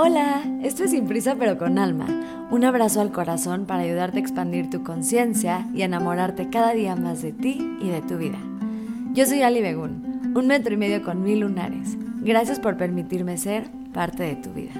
[0.00, 2.06] Hola, esto es Sin Prisa pero con Alma,
[2.52, 7.20] un abrazo al corazón para ayudarte a expandir tu conciencia y enamorarte cada día más
[7.20, 8.38] de ti y de tu vida.
[9.12, 11.96] Yo soy Ali Begun, un metro y medio con mil lunares.
[12.20, 14.70] Gracias por permitirme ser parte de tu vida.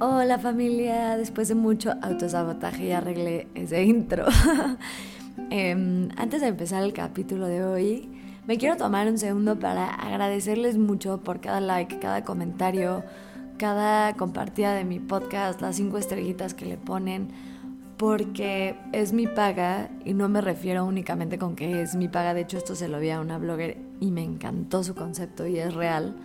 [0.00, 4.24] Hola familia, después de mucho autosabotaje ya arreglé ese intro.
[5.50, 8.08] Em, antes de empezar el capítulo de hoy,
[8.48, 13.04] me quiero tomar un segundo para agradecerles mucho por cada like, cada comentario,
[13.60, 17.28] cada compartida de mi podcast, las cinco estrellitas que le ponen,
[17.98, 22.32] porque es mi paga y no me refiero únicamente con que es mi paga.
[22.32, 25.58] De hecho, esto se lo vi a una blogger y me encantó su concepto y
[25.58, 26.16] es real.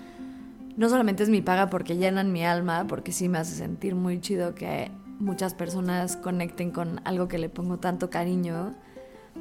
[0.78, 4.22] No solamente es mi paga porque llenan mi alma, porque sí me hace sentir muy
[4.22, 8.76] chido que muchas personas conecten con algo que le pongo tanto cariño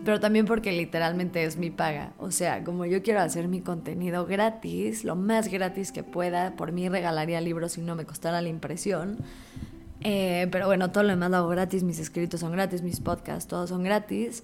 [0.03, 2.13] pero también porque literalmente es mi paga.
[2.19, 6.73] O sea, como yo quiero hacer mi contenido gratis, lo más gratis que pueda, por
[6.73, 9.19] mí regalaría libros si no me costara la impresión.
[10.01, 13.47] Eh, pero bueno, todo lo demás lo hago gratis, mis escritos son gratis, mis podcasts,
[13.47, 14.43] todos son gratis.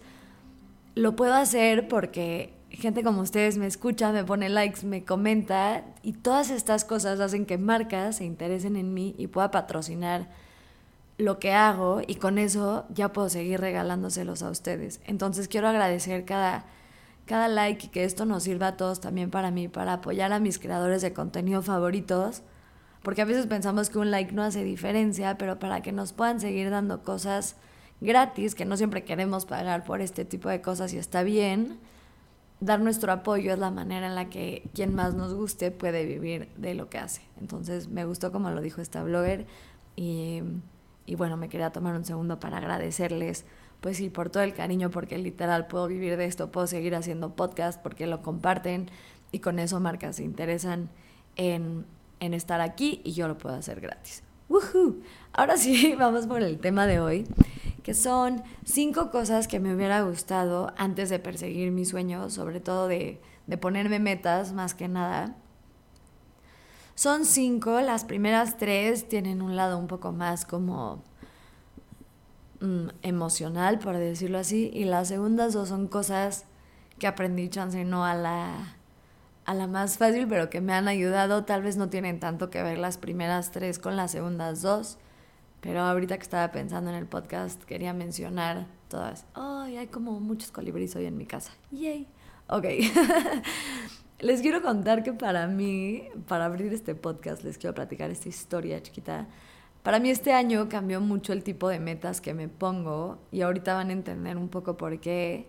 [0.94, 6.12] Lo puedo hacer porque gente como ustedes me escucha, me pone likes, me comenta y
[6.12, 10.28] todas estas cosas hacen que marcas se interesen en mí y pueda patrocinar
[11.20, 15.00] lo que hago y con eso ya puedo seguir regalándoselos a ustedes.
[15.06, 16.64] Entonces quiero agradecer cada,
[17.26, 20.40] cada like y que esto nos sirva a todos también para mí, para apoyar a
[20.40, 22.42] mis creadores de contenido favoritos,
[23.02, 26.40] porque a veces pensamos que un like no hace diferencia, pero para que nos puedan
[26.40, 27.56] seguir dando cosas
[28.00, 31.78] gratis, que no siempre queremos pagar por este tipo de cosas y está bien,
[32.60, 36.48] dar nuestro apoyo es la manera en la que quien más nos guste puede vivir
[36.56, 37.22] de lo que hace.
[37.40, 39.46] Entonces me gustó como lo dijo esta blogger
[39.96, 40.42] y
[41.10, 43.44] y bueno, me quería tomar un segundo para agradecerles,
[43.80, 47.34] pues sí, por todo el cariño, porque literal puedo vivir de esto, puedo seguir haciendo
[47.34, 48.88] podcast porque lo comparten
[49.32, 50.88] y con eso marcas se interesan
[51.34, 51.84] en,
[52.20, 54.22] en estar aquí y yo lo puedo hacer gratis.
[54.48, 55.00] ¡Woohoo!
[55.32, 57.26] Ahora sí, vamos por el tema de hoy,
[57.82, 62.86] que son cinco cosas que me hubiera gustado antes de perseguir mis sueños, sobre todo
[62.86, 65.34] de, de ponerme metas más que nada.
[67.00, 71.02] Son cinco, las primeras tres tienen un lado un poco más como
[72.60, 76.44] mm, emocional, por decirlo así, y las segundas dos son cosas
[76.98, 78.76] que aprendí chance no a la
[79.46, 81.46] a la más fácil, pero que me han ayudado.
[81.46, 84.98] Tal vez no tienen tanto que ver las primeras tres con las segundas dos,
[85.62, 89.24] pero ahorita que estaba pensando en el podcast quería mencionar todas.
[89.32, 91.52] Ay, hay como muchos colibríes hoy en mi casa.
[91.70, 92.06] Yay.
[92.48, 92.66] Ok.
[94.20, 98.82] Les quiero contar que para mí, para abrir este podcast, les quiero platicar esta historia
[98.82, 99.26] chiquita.
[99.82, 103.74] Para mí este año cambió mucho el tipo de metas que me pongo y ahorita
[103.74, 105.48] van a entender un poco por qué.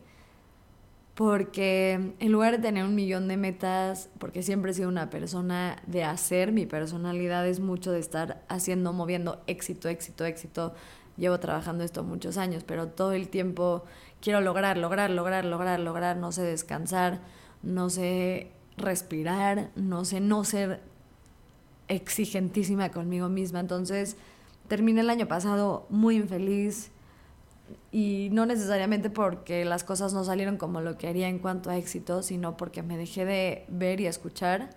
[1.15, 5.75] Porque en lugar de tener un millón de metas, porque siempre he sido una persona
[5.85, 10.73] de hacer, mi personalidad es mucho de estar haciendo, moviendo éxito, éxito, éxito.
[11.17, 13.83] Llevo trabajando esto muchos años, pero todo el tiempo
[14.21, 17.19] quiero lograr, lograr, lograr, lograr, lograr, no sé descansar,
[17.63, 20.81] no sé respirar, no sé, no ser
[21.87, 23.59] exigentísima conmigo misma.
[23.59, 24.15] Entonces,
[24.67, 26.91] terminé el año pasado muy infeliz
[27.91, 32.23] y no necesariamente porque las cosas no salieron como lo quería en cuanto a éxito,
[32.23, 34.69] sino porque me dejé de ver y escuchar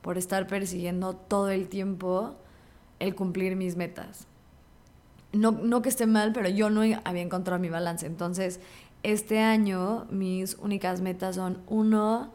[0.00, 2.34] por estar persiguiendo todo el tiempo
[2.98, 4.26] el cumplir mis metas.
[5.32, 8.06] No, no que esté mal, pero yo no había encontrado mi balance.
[8.06, 8.60] Entonces,
[9.02, 12.32] este año mis únicas metas son, uno,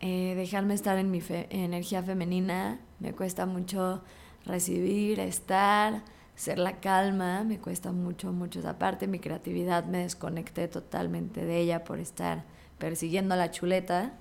[0.00, 4.02] eh, dejarme estar en mi energía femenina, me cuesta mucho
[4.44, 6.02] recibir, estar,
[6.34, 11.58] ser la calma, me cuesta mucho, mucho esa parte, mi creatividad me desconecté totalmente de
[11.58, 12.44] ella por estar
[12.78, 14.12] persiguiendo la chuleta.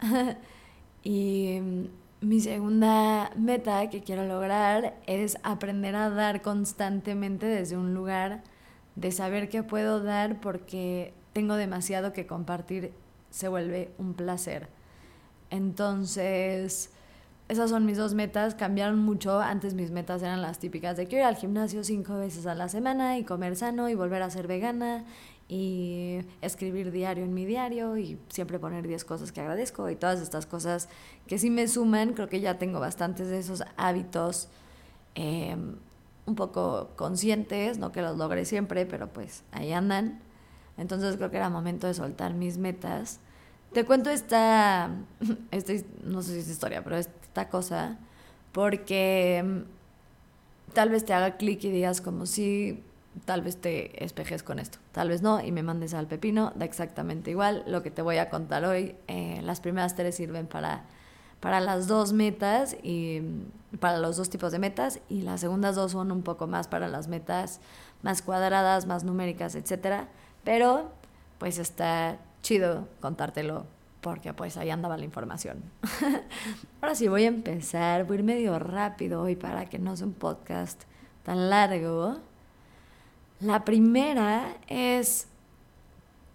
[1.02, 1.84] y mm,
[2.20, 8.42] mi segunda meta que quiero lograr es aprender a dar constantemente desde un lugar
[8.94, 12.92] de saber que puedo dar porque tengo demasiado que compartir,
[13.30, 14.68] se vuelve un placer.
[15.50, 16.90] Entonces,
[17.48, 18.54] esas son mis dos metas.
[18.54, 19.40] Cambiaron mucho.
[19.40, 22.68] Antes mis metas eran las típicas de quiero ir al gimnasio cinco veces a la
[22.68, 25.04] semana y comer sano y volver a ser vegana
[25.48, 30.20] y escribir diario en mi diario y siempre poner 10 cosas que agradezco y todas
[30.20, 30.88] estas cosas
[31.26, 32.14] que sí me suman.
[32.14, 34.48] Creo que ya tengo bastantes de esos hábitos
[35.14, 35.76] em,
[36.26, 40.20] un poco conscientes, no que los logre siempre, pero pues ahí andan.
[40.76, 43.20] Entonces creo que era momento de soltar mis metas
[43.72, 44.90] te cuento esta,
[45.50, 45.72] esta,
[46.04, 47.98] no sé si es historia, pero esta cosa,
[48.52, 52.82] porque mm, tal vez te haga clic y digas como si
[53.24, 56.64] tal vez te espejes con esto, tal vez no, y me mandes al pepino, da
[56.64, 57.64] exactamente igual.
[57.66, 60.84] Lo que te voy a contar hoy, eh, las primeras tres sirven para,
[61.40, 63.22] para las dos metas y,
[63.80, 66.88] para los dos tipos de metas y las segundas dos son un poco más para
[66.88, 67.60] las metas
[68.02, 70.08] más cuadradas, más numéricas, etcétera.
[70.44, 70.90] Pero
[71.38, 73.66] pues está chido contártelo
[74.00, 75.64] porque pues ahí andaba la información.
[76.80, 80.06] Ahora sí voy a empezar, voy a ir medio rápido hoy para que no sea
[80.06, 80.84] un podcast
[81.24, 82.18] tan largo.
[83.40, 85.26] La primera es,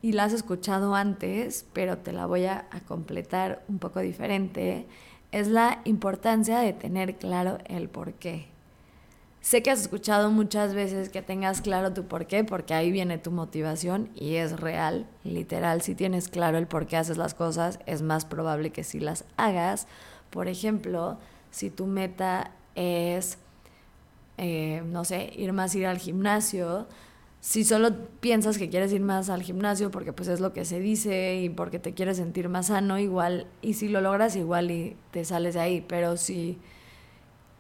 [0.02, 4.86] y la has escuchado antes, pero te la voy a, a completar un poco diferente,
[5.32, 8.51] es la importancia de tener claro el por qué.
[9.42, 13.18] Sé que has escuchado muchas veces que tengas claro tu por qué, porque ahí viene
[13.18, 15.82] tu motivación y es real, literal.
[15.82, 19.26] Si tienes claro el por qué haces las cosas, es más probable que si las
[19.38, 19.88] hagas.
[20.30, 21.18] Por ejemplo,
[21.50, 23.40] si tu meta es,
[24.38, 26.88] eh, no sé, ir más ir al gimnasio,
[27.40, 30.80] si solo piensas que quieres ir más al gimnasio porque pues es lo que se
[30.80, 34.96] dice y porque te quieres sentir más sano, igual, y si lo logras, igual y
[35.10, 35.86] te sales de ahí.
[35.88, 36.60] Pero si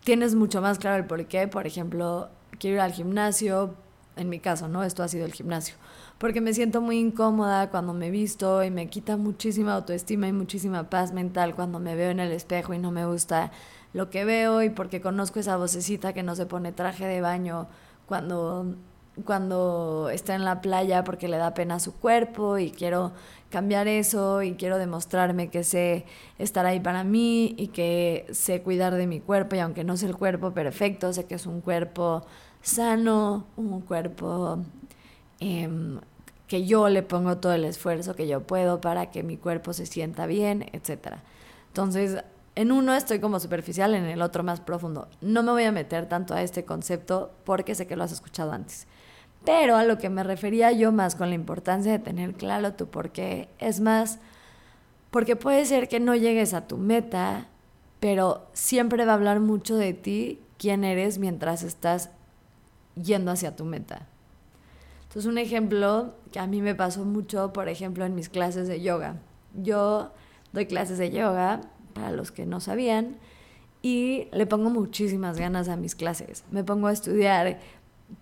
[0.04, 1.48] tienes mucho más claro el por qué.
[1.48, 3.76] Por ejemplo, quiero ir al gimnasio,
[4.16, 4.84] en mi caso, ¿no?
[4.84, 5.76] Esto ha sido el gimnasio.
[6.18, 10.90] Porque me siento muy incómoda cuando me visto y me quita muchísima autoestima y muchísima
[10.90, 13.52] paz mental cuando me veo en el espejo y no me gusta
[13.94, 17.68] lo que veo y porque conozco esa vocecita que no se pone traje de baño
[18.06, 18.76] cuando
[19.26, 23.12] cuando está en la playa porque le da pena a su cuerpo y quiero
[23.52, 26.06] cambiar eso y quiero demostrarme que sé
[26.40, 30.08] estar ahí para mí y que sé cuidar de mi cuerpo y aunque no sé
[30.08, 32.26] el cuerpo perfecto, sé que es un cuerpo
[32.64, 34.60] sano, un cuerpo
[35.40, 36.00] em,
[36.48, 39.86] que yo le pongo todo el esfuerzo que yo puedo para que mi cuerpo se
[39.86, 41.18] sienta bien, etc.
[41.68, 42.24] Entonces,
[42.56, 45.08] en uno estoy como superficial, en el otro más profundo.
[45.22, 48.52] No me voy a meter tanto a este concepto porque sé que lo has escuchado
[48.52, 48.88] antes.
[49.46, 52.88] Pero a lo que me refería yo más con la importancia de tener claro tu
[52.88, 54.20] por qué es más,
[55.10, 57.48] porque puede ser que no llegues a tu meta,
[58.00, 62.12] pero siempre va a hablar mucho de ti, quién eres mientras estás
[62.96, 64.08] yendo hacia tu meta.
[65.04, 68.82] Entonces un ejemplo que a mí me pasó mucho, por ejemplo, en mis clases de
[68.82, 69.16] yoga.
[69.54, 70.14] Yo
[70.54, 71.62] doy clases de yoga,
[71.94, 73.18] para los que no sabían,
[73.82, 76.46] y le pongo muchísimas ganas a mis clases.
[76.52, 77.60] Me pongo a estudiar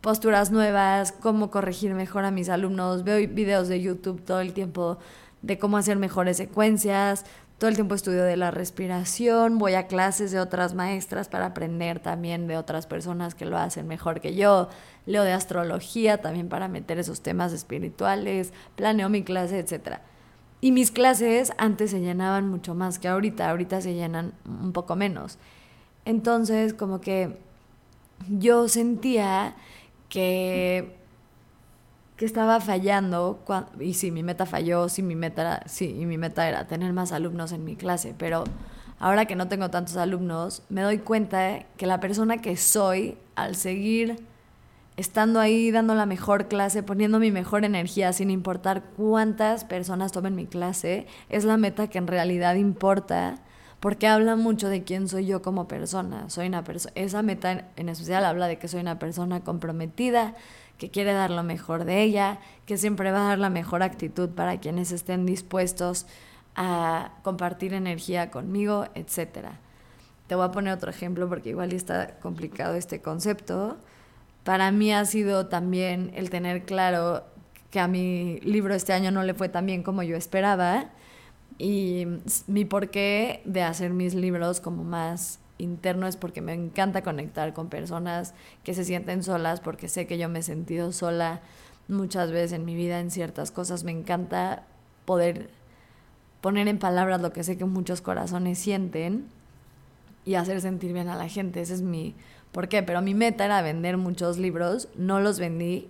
[0.01, 3.03] posturas nuevas, cómo corregir mejor a mis alumnos.
[3.03, 4.97] Veo videos de YouTube todo el tiempo
[5.41, 7.25] de cómo hacer mejores secuencias.
[7.57, 11.99] Todo el tiempo estudio de la respiración, voy a clases de otras maestras para aprender
[11.99, 14.69] también de otras personas que lo hacen mejor que yo.
[15.05, 19.97] Leo de astrología también para meter esos temas espirituales, planeo mi clase, etc.
[20.61, 24.95] Y mis clases antes se llenaban mucho más que ahorita, ahorita se llenan un poco
[24.95, 25.37] menos.
[26.05, 27.37] Entonces, como que
[28.29, 29.55] yo sentía
[30.09, 30.95] que,
[32.17, 33.39] que estaba fallando,
[33.79, 36.91] y sí, mi meta falló, sí, mi meta era, sí, y mi meta era tener
[36.91, 38.43] más alumnos en mi clase, pero
[38.99, 43.55] ahora que no tengo tantos alumnos, me doy cuenta que la persona que soy, al
[43.55, 44.17] seguir
[44.97, 50.35] estando ahí, dando la mejor clase, poniendo mi mejor energía, sin importar cuántas personas tomen
[50.35, 53.35] mi clase, es la meta que en realidad importa
[53.79, 56.29] porque habla mucho de quién soy yo como persona.
[56.29, 60.35] Soy una persona, esa meta en especial habla de que soy una persona comprometida,
[60.77, 64.29] que quiere dar lo mejor de ella, que siempre va a dar la mejor actitud
[64.29, 66.07] para quienes estén dispuestos
[66.55, 69.49] a compartir energía conmigo, etc.
[70.27, 73.77] Te voy a poner otro ejemplo porque igual está complicado este concepto.
[74.43, 77.23] Para mí ha sido también el tener claro
[77.71, 80.89] que a mi libro este año no le fue tan bien como yo esperaba
[81.59, 82.07] y
[82.47, 87.67] mi porqué de hacer mis libros como más interno es porque me encanta conectar con
[87.67, 91.41] personas que se sienten solas, porque sé que yo me he sentido sola
[91.89, 93.83] muchas veces en mi vida en ciertas cosas.
[93.83, 94.63] Me encanta
[95.03, 95.49] poder
[96.39, 99.27] poner en palabras lo que sé que muchos corazones sienten
[100.23, 101.59] y hacer sentir bien a la gente.
[101.59, 102.15] Ese es mi
[102.53, 102.83] porqué.
[102.83, 105.89] Pero mi meta era vender muchos libros, no los vendí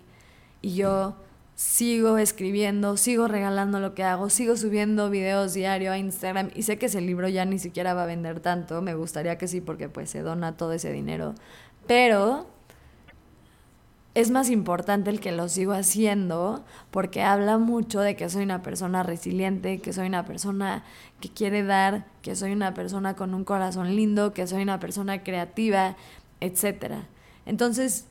[0.63, 1.15] y yo
[1.59, 6.77] sigo escribiendo, sigo regalando lo que hago, sigo subiendo videos diario a Instagram y sé
[6.77, 9.89] que ese libro ya ni siquiera va a vender tanto, me gustaría que sí porque
[9.89, 11.35] pues se dona todo ese dinero,
[11.85, 12.47] pero
[14.15, 18.63] es más importante el que lo sigo haciendo porque habla mucho de que soy una
[18.63, 20.85] persona resiliente, que soy una persona
[21.19, 25.23] que quiere dar, que soy una persona con un corazón lindo, que soy una persona
[25.23, 25.97] creativa,
[26.39, 27.03] etc.
[27.45, 28.05] Entonces,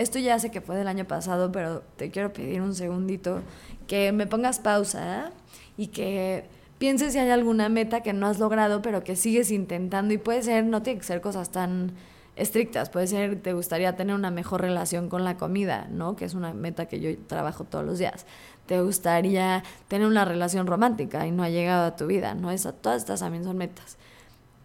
[0.00, 3.42] esto ya sé que fue del año pasado, pero te quiero pedir un segundito
[3.86, 5.30] que me pongas pausa
[5.76, 6.44] y que
[6.78, 10.14] pienses si hay alguna meta que no has logrado, pero que sigues intentando.
[10.14, 11.92] Y puede ser, no tiene que ser cosas tan
[12.36, 16.16] estrictas, puede ser, te gustaría tener una mejor relación con la comida, ¿no?
[16.16, 18.24] Que es una meta que yo trabajo todos los días.
[18.66, 22.50] Te gustaría tener una relación romántica y no ha llegado a tu vida, ¿no?
[22.50, 23.98] Esa, todas estas también son metas.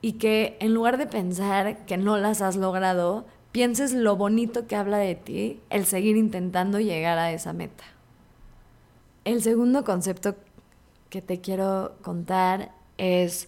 [0.01, 4.75] y que en lugar de pensar que no las has logrado, pienses lo bonito que
[4.75, 7.85] habla de ti el seguir intentando llegar a esa meta.
[9.23, 10.35] El segundo concepto
[11.09, 13.47] que te quiero contar es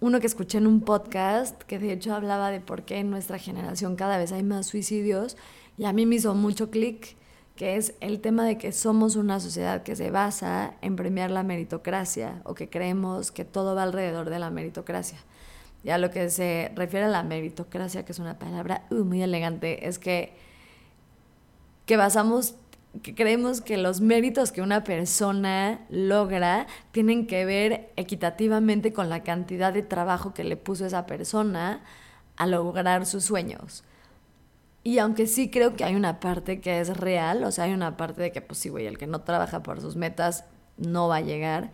[0.00, 3.38] uno que escuché en un podcast que de hecho hablaba de por qué en nuestra
[3.38, 5.36] generación cada vez hay más suicidios
[5.78, 7.16] y a mí me hizo mucho clic,
[7.54, 11.44] que es el tema de que somos una sociedad que se basa en premiar la
[11.44, 15.20] meritocracia o que creemos que todo va alrededor de la meritocracia.
[15.86, 19.22] Y a lo que se refiere a la meritocracia, que es una palabra uh, muy
[19.22, 20.32] elegante, es que,
[21.86, 22.56] que basamos
[23.04, 29.22] que creemos que los méritos que una persona logra tienen que ver equitativamente con la
[29.22, 31.84] cantidad de trabajo que le puso esa persona
[32.36, 33.84] a lograr sus sueños.
[34.82, 37.96] Y aunque sí creo que hay una parte que es real, o sea, hay una
[37.96, 40.46] parte de que, pues sí, güey, el que no trabaja por sus metas
[40.78, 41.70] no va a llegar,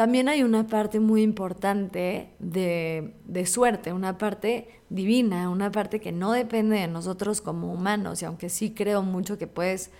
[0.00, 6.10] también hay una parte muy importante de, de, suerte, una parte divina, una parte que
[6.10, 8.22] no depende de nosotros como humanos.
[8.22, 9.90] Y aunque sí creo mucho que puedes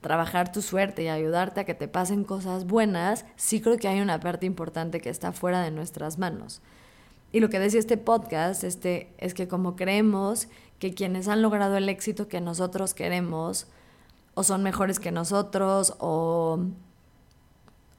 [0.00, 4.00] trabajar tu suerte y ayudarte a que te pasen cosas buenas, sí creo que hay
[4.00, 6.60] una parte importante que está fuera de nuestras manos.
[7.30, 10.48] Y lo que decía este podcast este, es que como creemos
[10.80, 13.68] que quienes han logrado el éxito que nosotros queremos,
[14.34, 16.58] o son mejores que nosotros, o,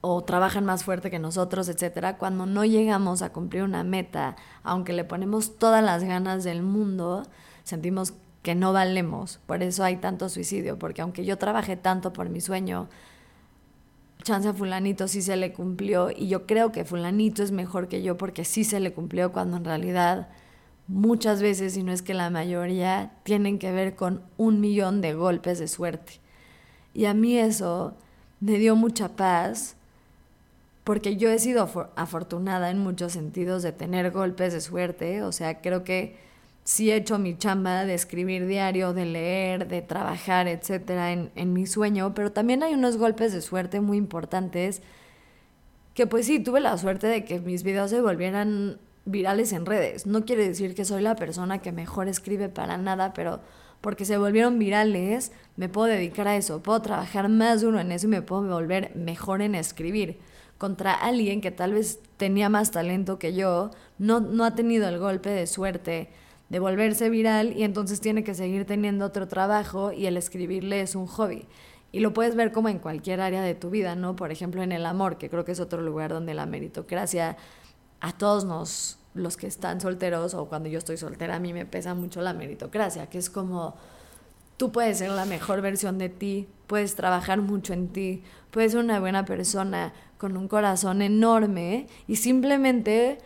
[0.07, 4.93] o trabajan más fuerte que nosotros, etc., cuando no llegamos a cumplir una meta, aunque
[4.93, 7.23] le ponemos todas las ganas del mundo,
[7.63, 9.39] sentimos que no valemos.
[9.47, 12.87] Por eso hay tanto suicidio, porque aunque yo trabajé tanto por mi sueño,
[14.21, 18.03] chance a fulanito sí se le cumplió y yo creo que fulanito es mejor que
[18.03, 20.29] yo porque sí se le cumplió cuando en realidad
[20.87, 25.15] muchas veces, y no es que la mayoría, tienen que ver con un millón de
[25.15, 26.21] golpes de suerte.
[26.93, 27.97] Y a mí eso
[28.39, 29.77] me dio mucha paz
[30.85, 35.59] porque yo he sido afortunada en muchos sentidos de tener golpes de suerte, o sea,
[35.59, 36.15] creo que
[36.63, 41.65] sí he hecho mi chamba de escribir diario, de leer, de trabajar, etcétera, en, mi
[41.65, 44.83] sueño, pero también hay unos golpes de suerte muy importantes
[45.95, 50.05] que pues sí, tuve la suerte de que mis videos se volvieran virales en redes.
[50.05, 53.39] No quiere decir que soy la persona que mejor escribe para nada, pero
[53.81, 58.05] porque se volvieron virales, me puedo dedicar a eso, puedo trabajar más duro en eso
[58.07, 60.19] y me puedo volver mejor en escribir.
[60.65, 63.69] Contra alguien que tal vez tenía más talento que yo,
[63.99, 66.09] no, no ha tenido el golpe de suerte
[66.49, 70.95] de volverse viral y entonces tiene que seguir teniendo otro trabajo y el escribirle es
[70.95, 71.45] un hobby.
[71.91, 74.15] Y lo puedes ver como en cualquier área de tu vida, ¿no?
[74.15, 77.37] Por ejemplo, en el amor, que creo que es otro lugar donde la meritocracia
[78.01, 81.67] a todos nos, los que están solteros o cuando yo estoy soltera, a mí me
[81.67, 83.75] pesa mucho la meritocracia, que es como
[84.57, 88.81] tú puedes ser la mejor versión de ti, puedes trabajar mucho en ti, puedes ser
[88.81, 93.19] una buena persona con un corazón enorme y simplemente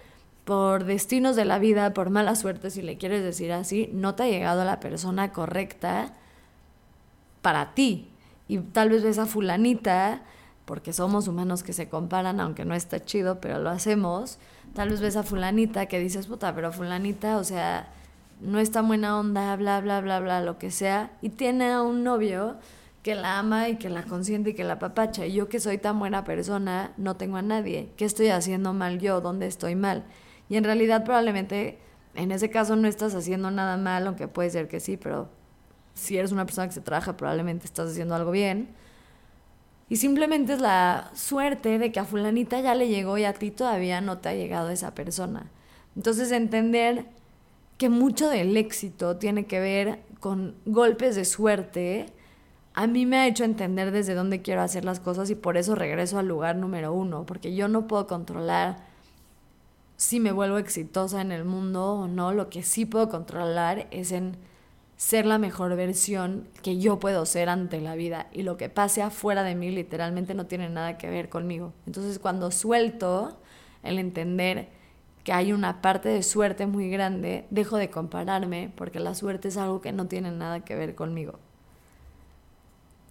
[0.45, 4.23] por destinos de la vida, por mala suerte, si le quieres decir así, no te
[4.23, 6.13] ha llegado la persona correcta
[7.43, 8.09] para ti.
[8.47, 10.23] Y tal vez ves a fulanita,
[10.65, 14.39] porque somos humanos que se comparan, aunque no está chido, pero lo hacemos.
[14.73, 17.87] Tal vez ves a fulanita que dices, puta, pero fulanita, o sea,
[18.39, 21.11] no está buena onda, bla, bla, bla, bla, lo que sea.
[21.21, 22.57] Y tiene a un novio
[23.03, 25.25] que la ama y que la consiente y que la papacha.
[25.25, 27.91] Y yo que soy tan buena persona, no tengo a nadie.
[27.97, 29.21] ¿Qué estoy haciendo mal yo?
[29.21, 30.03] ¿Dónde estoy mal?
[30.49, 31.79] Y en realidad probablemente
[32.15, 35.29] en ese caso no estás haciendo nada mal, aunque puede ser que sí, pero
[35.93, 38.69] si eres una persona que se trabaja probablemente estás haciendo algo bien.
[39.89, 43.51] Y simplemente es la suerte de que a fulanita ya le llegó y a ti
[43.51, 45.49] todavía no te ha llegado esa persona.
[45.95, 47.05] Entonces entender
[47.79, 52.07] que mucho del éxito tiene que ver con golpes de suerte,
[52.73, 55.75] a mí me ha hecho entender desde dónde quiero hacer las cosas y por eso
[55.75, 58.85] regreso al lugar número uno, porque yo no puedo controlar
[59.95, 64.11] si me vuelvo exitosa en el mundo o no, lo que sí puedo controlar es
[64.11, 64.35] en
[64.97, 69.01] ser la mejor versión que yo puedo ser ante la vida y lo que pase
[69.01, 71.71] afuera de mí literalmente no tiene nada que ver conmigo.
[71.87, 73.39] Entonces cuando suelto
[73.83, 74.67] el entender
[75.29, 79.57] que hay una parte de suerte muy grande, dejo de compararme porque la suerte es
[79.57, 81.37] algo que no tiene nada que ver conmigo.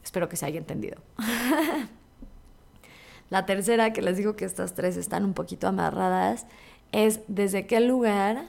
[0.03, 0.97] Espero que se haya entendido.
[3.31, 6.47] la tercera, que les digo que estas tres están un poquito amarradas,
[6.91, 8.49] es desde qué lugar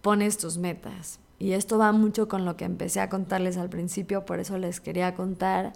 [0.00, 1.18] pones tus metas.
[1.40, 4.78] Y esto va mucho con lo que empecé a contarles al principio, por eso les
[4.78, 5.72] quería contar,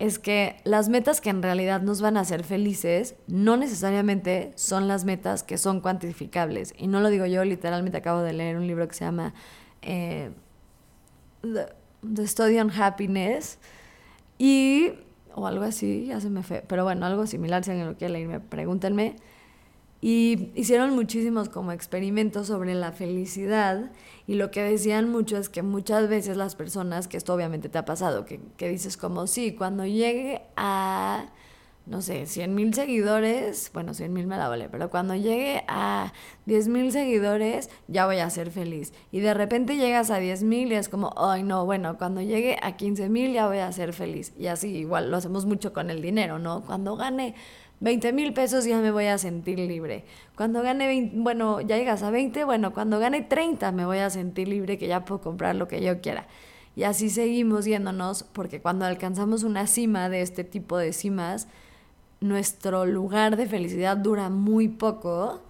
[0.00, 4.88] es que las metas que en realidad nos van a hacer felices no necesariamente son
[4.88, 6.72] las metas que son cuantificables.
[6.78, 9.34] Y no lo digo yo, literalmente acabo de leer un libro que se llama
[9.82, 10.30] eh,
[11.42, 13.58] The, Study on Happiness
[14.38, 14.92] y
[15.34, 18.14] o algo así, ya se me fue, pero bueno, algo similar, si alguien lo quiere
[18.14, 19.16] leer, pregúntenme
[20.00, 23.90] Y hicieron muchísimos como experimentos sobre la felicidad
[24.26, 27.78] y lo que decían mucho es que muchas veces las personas, que esto obviamente te
[27.78, 31.26] ha pasado, que, que dices como, sí, cuando llegue a
[31.90, 36.12] no sé, 100 mil seguidores, bueno, 100 mil me la vale, pero cuando llegue a
[36.46, 38.92] 10 mil seguidores ya voy a ser feliz.
[39.10, 42.56] Y de repente llegas a 10 mil y es como, ay no, bueno, cuando llegue
[42.62, 44.32] a 15 mil ya voy a ser feliz.
[44.38, 46.62] Y así igual lo hacemos mucho con el dinero, ¿no?
[46.62, 47.34] Cuando gane
[47.80, 50.04] 20 mil pesos ya me voy a sentir libre.
[50.36, 54.10] Cuando gane 20, bueno, ya llegas a 20, bueno, cuando gane 30 me voy a
[54.10, 56.26] sentir libre que ya puedo comprar lo que yo quiera.
[56.76, 61.48] Y así seguimos yéndonos porque cuando alcanzamos una cima de este tipo de cimas,
[62.20, 65.40] nuestro lugar de felicidad dura muy poco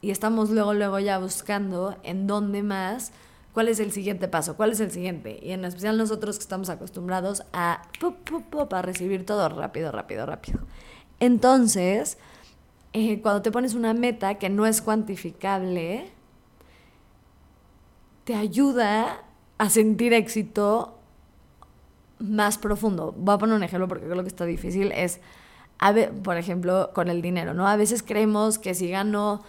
[0.00, 3.12] y estamos luego, luego ya buscando en dónde más,
[3.52, 5.40] cuál es el siguiente paso, cuál es el siguiente.
[5.42, 7.82] Y en especial nosotros que estamos acostumbrados a,
[8.70, 10.60] a recibir todo rápido, rápido, rápido.
[11.20, 12.18] Entonces,
[12.92, 16.10] eh, cuando te pones una meta que no es cuantificable,
[18.24, 19.22] te ayuda
[19.58, 20.98] a sentir éxito
[22.18, 23.14] más profundo.
[23.16, 24.92] Voy a poner un ejemplo porque creo que está difícil.
[24.92, 25.20] Es
[26.22, 27.68] por ejemplo, con el dinero, ¿no?
[27.68, 29.42] A veces creemos que si gano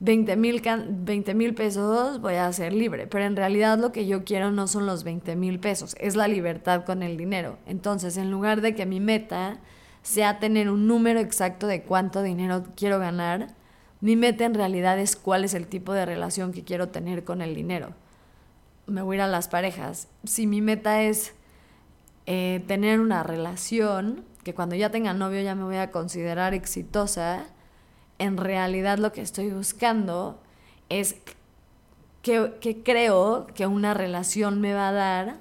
[0.00, 4.66] 20 mil pesos voy a ser libre, pero en realidad lo que yo quiero no
[4.66, 7.58] son los 20 mil pesos, es la libertad con el dinero.
[7.66, 9.58] Entonces, en lugar de que mi meta
[10.02, 13.48] sea tener un número exacto de cuánto dinero quiero ganar,
[14.00, 17.42] mi meta en realidad es cuál es el tipo de relación que quiero tener con
[17.42, 17.94] el dinero.
[18.86, 20.08] Me voy a ir a las parejas.
[20.24, 21.34] Si mi meta es
[22.26, 27.46] eh, tener una relación, que cuando ya tenga novio ya me voy a considerar exitosa,
[28.18, 30.40] en realidad lo que estoy buscando
[30.88, 31.16] es
[32.22, 35.36] que, que creo que una relación me va a dar,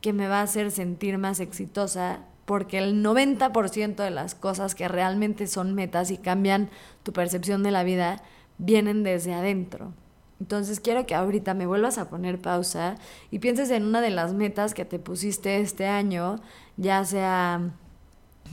[0.00, 4.88] que me va a hacer sentir más exitosa, porque el 90% de las cosas que
[4.88, 6.70] realmente son metas y cambian
[7.02, 8.22] tu percepción de la vida
[8.56, 9.92] vienen desde adentro.
[10.40, 12.96] Entonces quiero que ahorita me vuelvas a poner pausa
[13.30, 16.40] y pienses en una de las metas que te pusiste este año,
[16.76, 17.72] ya sea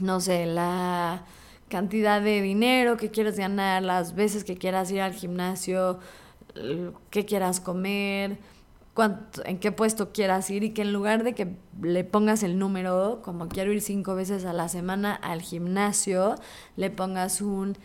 [0.00, 1.24] no sé, la
[1.68, 5.98] cantidad de dinero que quieres ganar, las veces que quieras ir al gimnasio,
[7.10, 8.38] qué quieras comer,
[8.94, 12.58] cuánto, en qué puesto quieras ir y que en lugar de que le pongas el
[12.58, 16.36] número, como quiero ir cinco veces a la semana al gimnasio,
[16.76, 17.76] le pongas un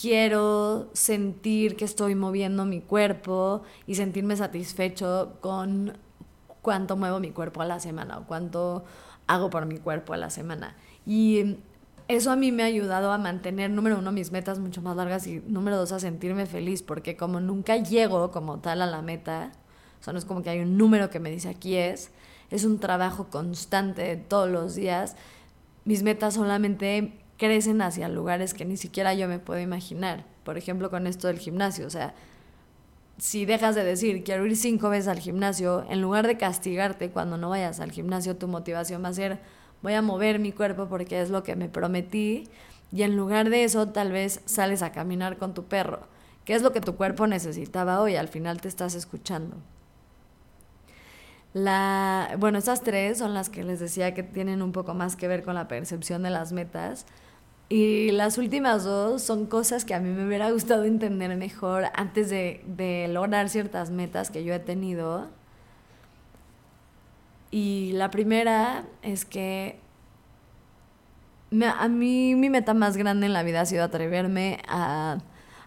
[0.00, 5.98] quiero sentir que estoy moviendo mi cuerpo y sentirme satisfecho con
[6.62, 8.84] cuánto muevo mi cuerpo a la semana o cuánto
[9.26, 10.76] hago por mi cuerpo a la semana.
[11.04, 11.56] Y
[12.06, 15.26] eso a mí me ha ayudado a mantener, número uno, mis metas mucho más largas
[15.26, 19.52] y número dos, a sentirme feliz, porque como nunca llego como tal a la meta,
[20.00, 22.10] o sea, no es como que hay un número que me dice aquí es,
[22.50, 25.16] es un trabajo constante todos los días.
[25.84, 30.24] Mis metas solamente crecen hacia lugares que ni siquiera yo me puedo imaginar.
[30.44, 32.14] Por ejemplo, con esto del gimnasio, o sea,
[33.18, 37.36] si dejas de decir quiero ir cinco veces al gimnasio, en lugar de castigarte cuando
[37.36, 39.40] no vayas al gimnasio, tu motivación va a ser
[39.82, 42.48] voy a mover mi cuerpo porque es lo que me prometí
[42.90, 46.00] y en lugar de eso tal vez sales a caminar con tu perro,
[46.44, 49.56] que es lo que tu cuerpo necesitaba hoy, al final te estás escuchando.
[51.54, 55.28] La, bueno, estas tres son las que les decía que tienen un poco más que
[55.28, 57.06] ver con la percepción de las metas.
[57.68, 62.30] Y las últimas dos son cosas que a mí me hubiera gustado entender mejor antes
[62.30, 65.28] de, de lograr ciertas metas que yo he tenido
[67.50, 69.80] y la primera es que
[71.64, 75.18] a mí mi meta más grande en la vida ha sido atreverme a,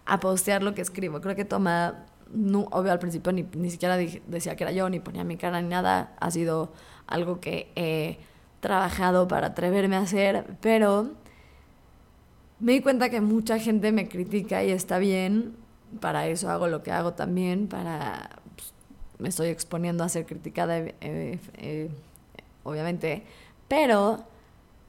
[0.05, 1.21] a postear lo que escribo.
[1.21, 4.99] Creo que toma, no, obvio al principio ni, ni siquiera decía que era yo, ni
[4.99, 6.15] ponía mi cara ni nada.
[6.19, 6.71] Ha sido
[7.07, 8.17] algo que he
[8.59, 11.11] trabajado para atreverme a hacer, pero
[12.59, 15.55] me di cuenta que mucha gente me critica y está bien.
[15.99, 18.29] Para eso hago lo que hago también, para
[19.19, 21.89] me estoy exponiendo a ser criticada, eh, eh,
[22.63, 23.23] obviamente,
[23.67, 24.23] pero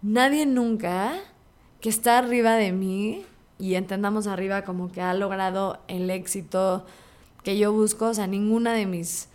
[0.01, 1.15] nadie nunca
[1.81, 3.27] que está arriba de mí,
[3.63, 6.85] y entendamos arriba como que ha logrado el éxito
[7.43, 9.29] que yo busco, o sea, ninguna de mis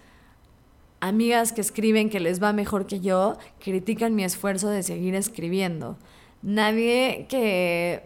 [0.99, 5.97] amigas que escriben que les va mejor que yo critican mi esfuerzo de seguir escribiendo.
[6.41, 8.03] Nadie que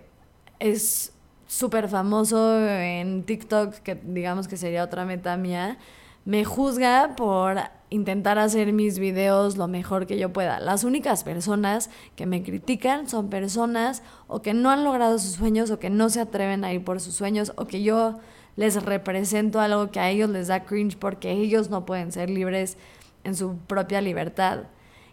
[0.60, 1.14] es
[1.48, 5.78] súper famoso en TikTok, que digamos que sería otra meta mía,
[6.24, 7.58] me juzga por
[7.90, 10.60] intentar hacer mis videos lo mejor que yo pueda.
[10.60, 15.72] Las únicas personas que me critican son personas o que no han logrado sus sueños
[15.72, 18.20] o que no se atreven a ir por sus sueños o que yo
[18.62, 22.78] les represento algo que a ellos les da cringe porque ellos no pueden ser libres
[23.24, 24.66] en su propia libertad.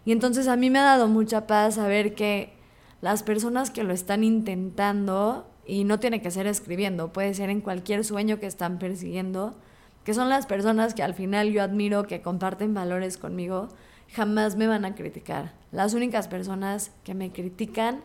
[0.04, 2.52] Y entonces a mí me ha dado mucha paz saber que
[3.00, 7.62] las personas que lo están intentando y no tiene que ser escribiendo, puede ser en
[7.62, 9.56] cualquier sueño que están persiguiendo,
[10.04, 13.68] que son las personas que al final yo admiro, que comparten valores conmigo,
[14.14, 15.54] jamás me van a criticar.
[15.72, 18.02] Las únicas personas que me critican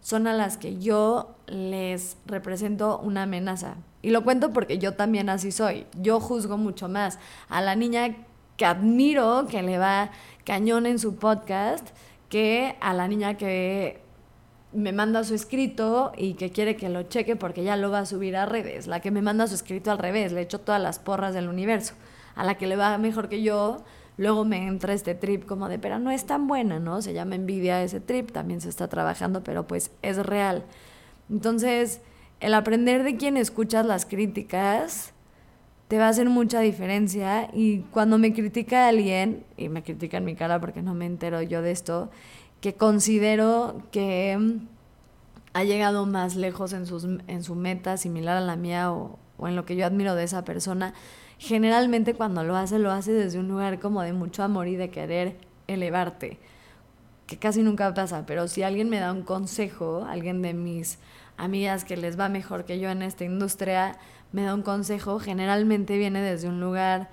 [0.00, 3.76] son a las que yo les represento una amenaza.
[4.02, 5.86] Y lo cuento porque yo también así soy.
[6.00, 8.16] Yo juzgo mucho más a la niña
[8.56, 10.10] que admiro, que le va
[10.44, 11.86] cañón en su podcast,
[12.28, 14.02] que a la niña que
[14.72, 18.06] me manda su escrito y que quiere que lo cheque porque ya lo va a
[18.06, 18.86] subir a redes.
[18.86, 21.94] La que me manda su escrito al revés, le echo todas las porras del universo.
[22.36, 23.82] A la que le va mejor que yo,
[24.20, 27.00] luego me entra este trip como de, pero no es tan buena, ¿no?
[27.00, 30.66] Se llama envidia ese trip, también se está trabajando, pero pues es real.
[31.30, 32.02] Entonces,
[32.40, 35.14] el aprender de quién escuchas las críticas
[35.88, 40.26] te va a hacer mucha diferencia y cuando me critica alguien, y me critica en
[40.26, 42.10] mi cara porque no me entero yo de esto,
[42.60, 44.66] que considero que mm,
[45.54, 49.48] ha llegado más lejos en, sus, en su meta similar a la mía o, o
[49.48, 50.94] en lo que yo admiro de esa persona,
[51.38, 54.90] generalmente cuando lo hace, lo hace desde un lugar como de mucho amor y de
[54.90, 56.38] querer elevarte,
[57.26, 60.98] que casi nunca pasa, pero si alguien me da un consejo, alguien de mis
[61.36, 63.96] amigas que les va mejor que yo en esta industria,
[64.32, 67.08] me da un consejo, generalmente viene desde un lugar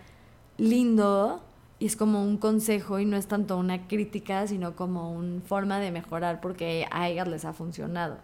[0.58, 1.42] lindo
[1.80, 5.80] y es como un consejo y no es tanto una crítica, sino como una forma
[5.80, 8.18] de mejorar porque a ellas les ha funcionado.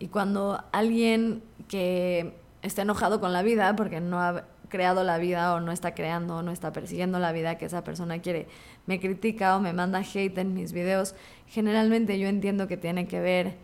[0.00, 5.54] Y cuando alguien que está enojado con la vida porque no ha creado la vida
[5.54, 8.46] o no está creando o no está persiguiendo la vida que esa persona quiere,
[8.86, 11.14] me critica o me manda hate en mis videos,
[11.46, 13.56] generalmente yo entiendo que tiene que ver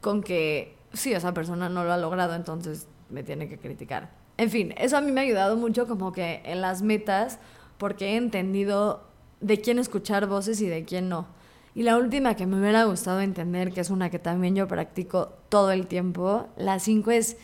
[0.00, 4.10] con que sí, esa persona no lo ha logrado, entonces me tiene que criticar.
[4.36, 7.38] En fin, eso a mí me ha ayudado mucho como que en las metas
[7.78, 9.04] porque he entendido
[9.40, 11.26] de quién escuchar voces y de quién no.
[11.74, 15.32] Y la última que me hubiera gustado entender, que es una que también yo practico
[15.48, 17.36] todo el tiempo, la cinco es,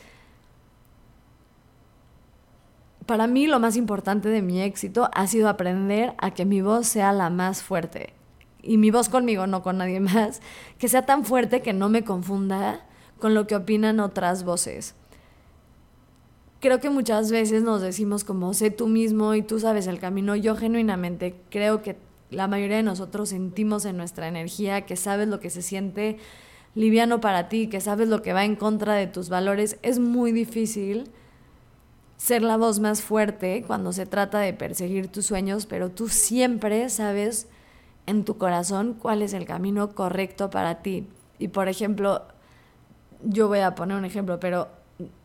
[3.07, 6.87] para mí lo más importante de mi éxito ha sido aprender a que mi voz
[6.87, 8.13] sea la más fuerte.
[8.61, 10.43] Y mi voz conmigo, no con nadie más,
[10.79, 12.85] que sea tan fuerte que no me confunda
[13.19, 14.95] con lo que opinan otras voces
[16.61, 20.37] creo que muchas veces nos decimos como sé tú mismo y tú sabes el camino.
[20.37, 21.97] Yo genuinamente creo que
[22.31, 26.19] la mayoría de nosotros sentimos en nuestra energía que sabes lo que se siente
[26.75, 29.79] liviano para ti, que sabes lo que va en contra de tus valores.
[29.83, 31.11] Es muy difícil
[32.17, 36.89] ser la voz más fuerte cuando se trata de perseguir tus sueños, pero tú siempre
[36.91, 37.49] sabes
[38.07, 41.07] en tu corazón cuál es el camino correcto para ti.
[41.39, 42.27] Y por ejemplo,
[43.23, 44.69] yo voy a poner un ejemplo, pero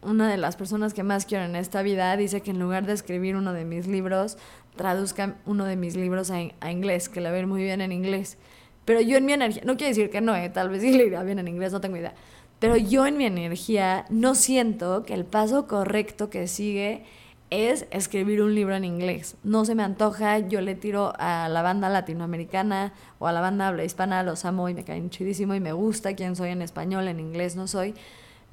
[0.01, 2.93] una de las personas que más quiero en esta vida dice que en lugar de
[2.93, 4.37] escribir uno de mis libros,
[4.75, 7.91] traduzca uno de mis libros a, inglés, que le va a ir muy bien en
[7.91, 8.37] inglés.
[8.85, 11.05] Pero yo en mi energía, no quiere decir que no, eh, tal vez sí le
[11.05, 12.13] irá bien en inglés, no tengo idea.
[12.59, 17.03] Pero yo en mi energía no siento que el paso correcto que sigue
[17.49, 19.35] es escribir un libro en inglés.
[19.43, 23.67] No se me antoja, yo le tiro a la banda latinoamericana o a la banda
[23.67, 27.07] habla hispana, los amo y me caen chidísimo y me gusta quién soy en español,
[27.07, 27.93] en inglés no soy.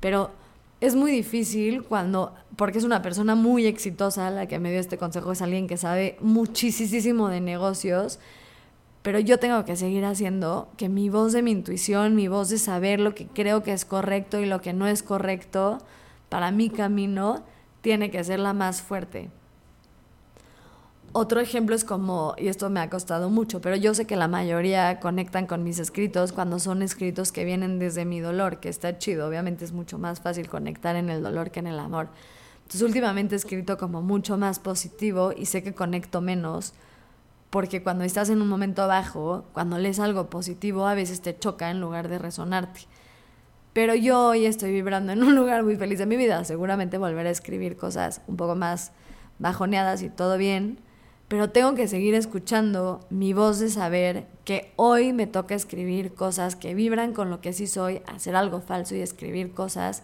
[0.01, 0.33] Pero
[0.81, 4.97] es muy difícil cuando, porque es una persona muy exitosa, la que me dio este
[4.97, 8.19] consejo es alguien que sabe muchísimo de negocios,
[9.03, 12.59] pero yo tengo que seguir haciendo que mi voz de mi intuición, mi voz de
[12.59, 15.79] saber lo que creo que es correcto y lo que no es correcto
[16.29, 17.43] para mi camino,
[17.81, 19.31] tiene que ser la más fuerte.
[21.13, 24.29] Otro ejemplo es como, y esto me ha costado mucho, pero yo sé que la
[24.29, 28.97] mayoría conectan con mis escritos cuando son escritos que vienen desde mi dolor, que está
[28.97, 29.27] chido.
[29.27, 32.11] Obviamente es mucho más fácil conectar en el dolor que en el amor.
[32.63, 36.75] Entonces últimamente he escrito como mucho más positivo y sé que conecto menos
[37.51, 41.73] porque cuando estás en un momento bajo, cuando lees algo positivo, a veces te choca
[41.73, 42.83] en lugar de resonarte.
[43.73, 46.45] Pero yo hoy estoy vibrando en un lugar muy feliz de mi vida.
[46.45, 48.93] Seguramente volveré a escribir cosas un poco más
[49.41, 50.79] bajoneadas y todo bien
[51.31, 56.57] pero tengo que seguir escuchando mi voz de saber que hoy me toca escribir cosas
[56.57, 60.03] que vibran con lo que sí soy, hacer algo falso y escribir cosas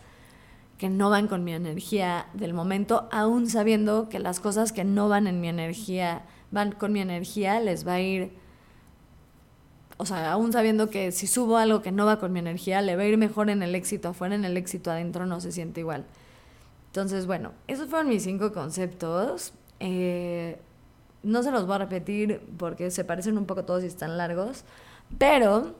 [0.78, 5.08] que no van con mi energía del momento, aún sabiendo que las cosas que no
[5.08, 8.30] van en mi energía, van con mi energía, les va a ir,
[9.96, 12.94] o sea, aún sabiendo que si subo algo que no va con mi energía, le
[12.94, 15.80] va a ir mejor en el éxito afuera, en el éxito adentro no se siente
[15.80, 16.04] igual.
[16.86, 19.54] Entonces, bueno, esos fueron mis cinco conceptos.
[19.80, 20.60] Eh,
[21.26, 24.64] no se los voy a repetir porque se parecen un poco todos y están largos,
[25.18, 25.74] pero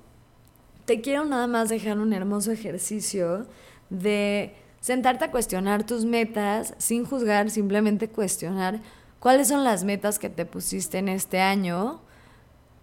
[0.85, 3.47] te quiero nada más dejar un hermoso ejercicio
[3.89, 8.81] de sentarte a cuestionar tus metas sin juzgar, simplemente cuestionar
[9.21, 12.01] cuáles son las metas que te pusiste en este año,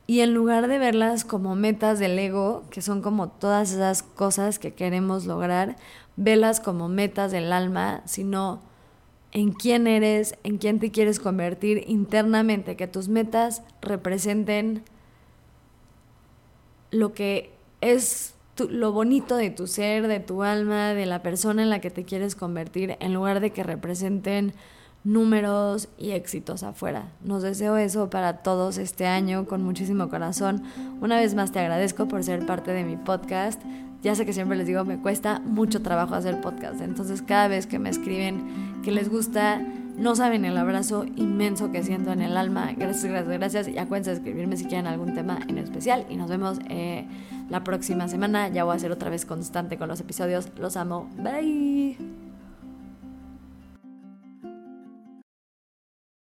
[0.05, 4.59] Y en lugar de verlas como metas del ego, que son como todas esas cosas
[4.59, 5.77] que queremos lograr,
[6.17, 8.59] velas como metas del alma, sino
[9.33, 14.83] en quién eres, en quién te quieres convertir internamente, que tus metas representen
[16.91, 18.35] lo que es
[18.69, 22.03] lo bonito de tu ser, de tu alma, de la persona en la que te
[22.03, 24.53] quieres convertir, en lugar de que representen
[25.03, 27.11] números y éxitos afuera.
[27.23, 30.63] Nos deseo eso para todos este año con muchísimo corazón.
[31.01, 33.61] Una vez más te agradezco por ser parte de mi podcast.
[34.03, 36.79] Ya sé que siempre les digo, me cuesta mucho trabajo hacer podcast.
[36.81, 39.59] Entonces cada vez que me escriben que les gusta,
[39.97, 42.71] no saben el abrazo inmenso que siento en el alma.
[42.75, 43.67] Gracias, gracias, gracias.
[43.67, 46.05] Y acuérdense de escribirme si quieren algún tema en especial.
[46.09, 47.07] Y nos vemos eh,
[47.49, 48.49] la próxima semana.
[48.49, 50.49] Ya voy a ser otra vez constante con los episodios.
[50.57, 51.09] Los amo.
[51.17, 52.32] Bye.